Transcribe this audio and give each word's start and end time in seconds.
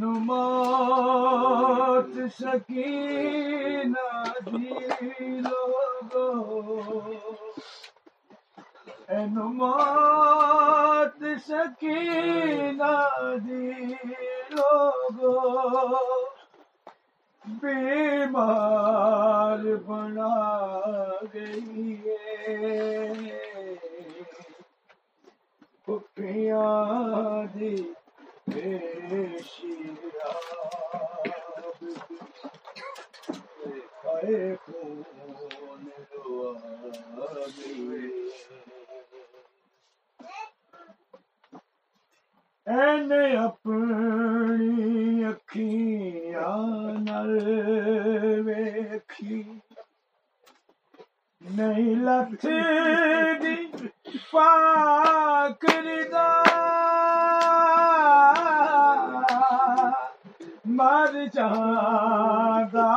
نمات 0.00 2.12
سکینہ 2.38 4.08
دی 4.46 4.72
لوگو 5.40 6.30
نمات 9.34 11.20
سکینہ 11.46 12.94
دی 13.46 13.68
لوگو 14.50 15.38
بیمار 17.60 19.62
بنا 19.86 20.34
گئی 21.34 21.96
ہے۔ 22.04 22.22
پپیاں 25.84 27.42
دی 27.54 27.74
اپنی 43.36 45.24
اکھیاں 45.24 46.92
نل 46.98 47.38
ویکھی 48.46 49.42
نہیں 51.40 51.94
لتھی 51.96 52.58
دی 53.42 53.56
پاک 54.32 54.63
مر 60.94 61.14
جاندا 61.34 62.90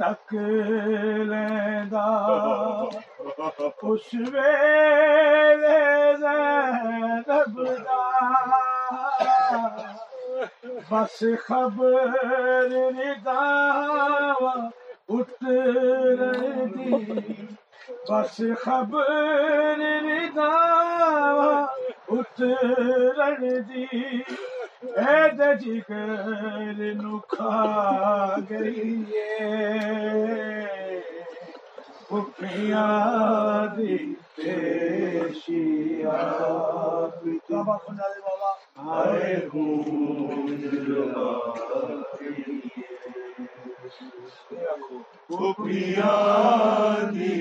تک 0.00 0.34
لیندا 1.30 2.06
اس 3.88 4.08
ویلے 4.32 5.80
زینب 6.20 7.60
دا۔ 7.84 8.00
بس 10.90 11.22
خبر 11.46 12.68
ندا 12.96 13.44
اتر 15.08 16.20
دی 16.74 16.94
بس 18.10 18.40
خبر 18.64 19.76
ندا 20.06 20.52
اتر 22.16 23.44
دی 23.68 23.86
جگر 24.96 26.92
نکھا 26.94 27.56
گئی 28.50 29.02
پپیاں 32.08 33.66
دی 33.76 33.96
پیشیا 34.36 36.16
بابا؟ 37.50 37.76
سنا 37.86 38.06
دے 38.08 38.20
بابا 38.20 38.50
آئے 38.96 39.34
پپیاں 45.28 47.12
دی 47.12 47.34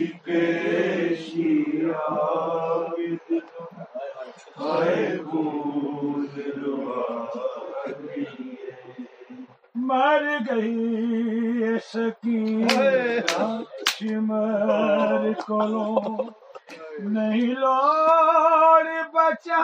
مر 9.95 10.23
گئی 10.47 11.79
سکی 11.93 12.65
کو 15.45 15.61
نہیں 16.99 17.53
لوڑ 17.55 18.85
بچا 19.13 19.63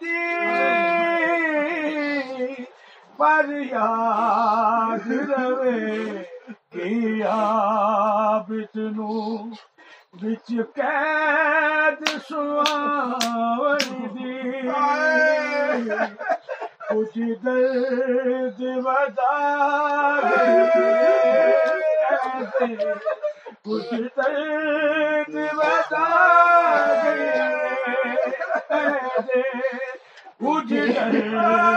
دی۔ 0.00 0.22
پر 3.16 3.50
یاد 3.72 5.10
روے 5.28 6.22
کیا 6.72 7.40
بتنو 8.48 9.16
بچ 10.22 10.52
قید 10.74 12.08
سواری 12.28 14.06
دی۔ 14.14 14.60
کچھ 16.90 17.18
درد 17.44 18.60
بتا 18.84 19.32
کچھ 23.64 23.94
درد 24.16 25.34
بتا 25.56 26.04
کچھ 30.40 30.72
درد 30.94 31.76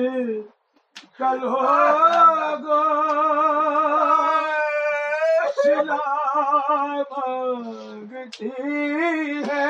کل 1.18 1.42
ہو 1.42 1.62
گو 2.64 2.82
مانگتی 7.10 8.48
ہے۔ 9.50 9.66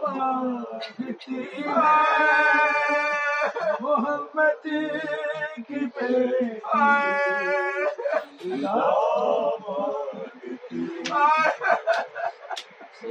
مانگتی 0.01 1.39
ہے 1.59 1.94
محمد 3.81 4.68
کی 5.68 5.86
بیٹی 5.95 6.50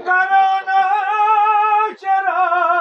کرونا 0.05 0.83
چراغ 2.01 2.72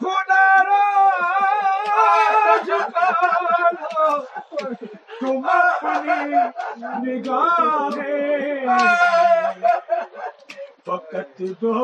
خدا 0.00 0.44
راج 0.66 2.68
کرو 2.94 4.10
تم 5.20 5.46
اپنی 5.48 6.20
نگاہیں 7.02 8.66
فقط 10.86 11.36
دو 11.60 11.74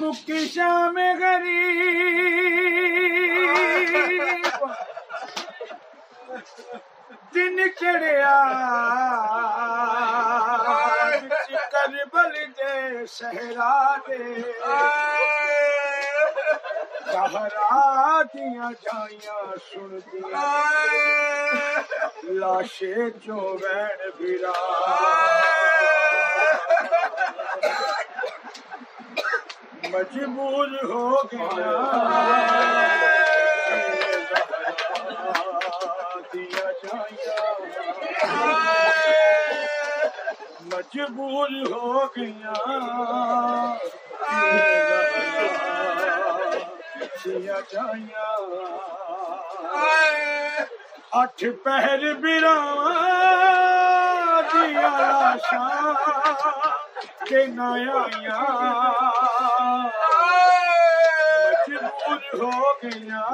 مکی 0.00 0.40
شام 0.48 0.96
غریب 1.20 2.48
دن 7.34 7.56
چڑیا 7.78 8.38
کربل 11.72 12.34
دے 12.58 12.74
صحرا 13.16 13.74
دے 14.06 14.22
سہرا 17.12 18.22
دیا 18.34 18.70
جائیاں 18.82 19.56
سن 19.70 19.98
دیا 20.12 20.46
لاشے 22.40 22.94
چو 23.24 23.56
بین 23.62 24.00
بھرا 24.18 24.56
مجبور 29.98 30.68
ہو 30.84 31.14
گیا۔ 31.32 31.70
دیا 36.32 36.66
جائیاں 36.82 37.38
مجبور 40.72 41.50
ہو 41.70 42.06
گیا۔ 42.16 42.52
دیا 47.24 47.58
جائیاں 47.70 48.36
اٹھ 51.12 51.44
پہر 51.64 52.12
برا، 52.22 52.56
دیا 54.52 54.88
لاشاں 54.98 55.94
کے 57.28 57.44
نیا 57.46 58.02
مجبور 61.40 62.34
ہو 62.34 62.50
گیا 62.82 63.24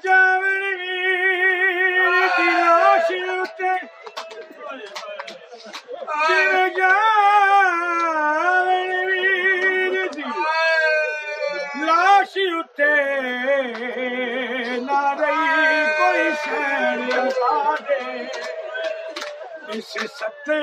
اس 19.76 19.88
ستر 20.18 20.62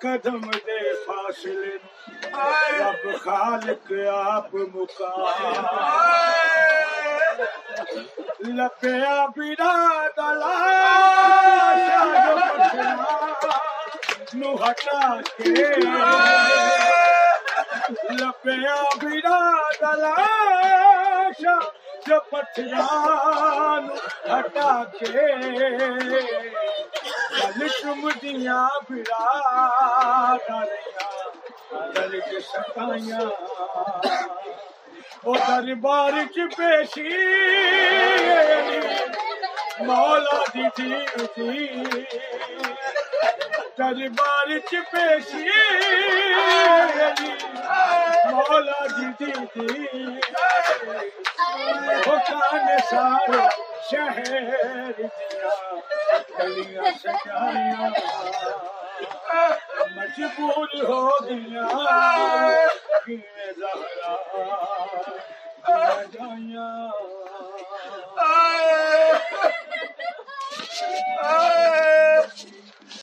قدم 0.00 0.40
دے 0.66 0.80
فاصلے 1.04 1.76
رب 2.78 3.06
خالق 3.24 3.92
آپ 4.14 4.54
مکا 4.74 5.12
لپیا 8.48 9.14
بیڑا 9.36 9.74
دلا 10.16 10.56
نو 14.34 14.54
ہٹا 14.62 15.00
کے۔ 15.36 15.54
لپیا 18.12 18.76
بیڑا 19.02 19.40
دلا 19.80 20.14
جو 22.12 22.18
پتھران 22.30 23.86
ہٹا 24.30 24.72
کے 24.98 25.26
گل 27.36 27.68
چمدیاں 27.70 28.66
وہ 35.24 35.36
دربار 35.38 36.12
چ 36.34 36.56
پیشی 36.56 37.08
مولا 39.86 40.38
دی 40.54 40.68
تھی 40.76 41.66
دربار 43.82 44.58
چ 44.70 44.74
پیشی 44.92 45.44
مولا 48.30 48.86
جی 48.96 49.08
دی 49.18 49.32
سارا 52.90 53.48
شہر 53.90 55.02
مجبور 59.96 60.70
ہو 60.88 61.02
گیا 61.26 61.68
زہرا۔ 63.58 64.14
جائیاں۔ 66.12 66.90
Oh 71.22 72.41